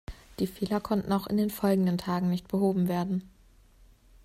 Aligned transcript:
Die 0.39 0.47
Fehler 0.47 0.79
konnten 0.81 1.11
auch 1.13 1.27
in 1.27 1.37
den 1.37 1.51
folgenden 1.51 1.99
Tagen 1.99 2.31
nicht 2.31 2.47
behoben 2.47 2.87
werden. 2.87 3.29